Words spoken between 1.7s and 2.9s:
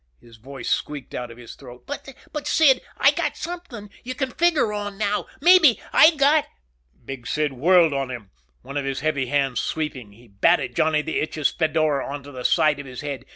"But Sid,